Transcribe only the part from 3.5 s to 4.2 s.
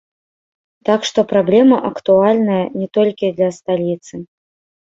сталіцы.